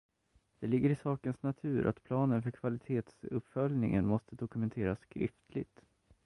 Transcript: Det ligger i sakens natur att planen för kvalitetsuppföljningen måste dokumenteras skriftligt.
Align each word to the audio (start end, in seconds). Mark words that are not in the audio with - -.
Det 0.61 0.67
ligger 0.67 0.89
i 0.89 0.95
sakens 0.95 1.41
natur 1.43 1.87
att 1.87 2.03
planen 2.03 2.43
för 2.43 2.51
kvalitetsuppföljningen 2.51 4.05
måste 4.07 4.35
dokumenteras 4.35 4.99
skriftligt. 4.99 5.81